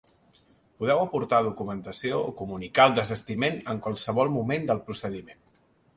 Podeu 0.77 1.01
aportar 1.01 1.41
documentació 1.47 2.21
o 2.29 2.33
comunicar 2.41 2.87
el 2.91 2.95
desistiment 3.01 3.61
en 3.75 3.83
qualsevol 3.89 4.33
moment 4.39 4.67
del 4.73 4.83
procediment. 4.89 5.45